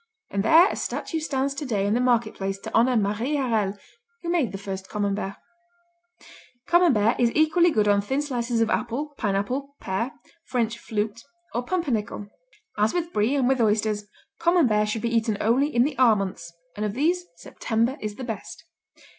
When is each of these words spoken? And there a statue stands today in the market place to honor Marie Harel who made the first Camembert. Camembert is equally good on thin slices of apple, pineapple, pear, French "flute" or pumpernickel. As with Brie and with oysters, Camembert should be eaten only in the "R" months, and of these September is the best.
And 0.31 0.41
there 0.41 0.67
a 0.67 0.75
statue 0.75 1.19
stands 1.19 1.53
today 1.53 1.85
in 1.85 1.93
the 1.93 1.99
market 1.99 2.33
place 2.33 2.57
to 2.61 2.73
honor 2.73 2.97
Marie 2.97 3.35
Harel 3.35 3.77
who 4.23 4.31
made 4.31 4.51
the 4.51 4.57
first 4.57 4.89
Camembert. 4.89 5.35
Camembert 6.65 7.19
is 7.19 7.31
equally 7.35 7.69
good 7.69 7.87
on 7.87 8.01
thin 8.01 8.23
slices 8.23 8.61
of 8.61 8.71
apple, 8.71 9.13
pineapple, 9.19 9.75
pear, 9.79 10.11
French 10.45 10.79
"flute" 10.79 11.21
or 11.53 11.63
pumpernickel. 11.63 12.25
As 12.79 12.95
with 12.95 13.13
Brie 13.13 13.35
and 13.35 13.47
with 13.47 13.61
oysters, 13.61 14.05
Camembert 14.39 14.87
should 14.89 15.03
be 15.03 15.15
eaten 15.15 15.37
only 15.39 15.67
in 15.67 15.83
the 15.83 15.95
"R" 15.99 16.15
months, 16.15 16.51
and 16.75 16.83
of 16.83 16.93
these 16.95 17.23
September 17.35 17.95
is 18.01 18.15
the 18.15 18.23
best. 18.23 18.65